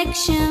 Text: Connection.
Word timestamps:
Connection. 0.00 0.49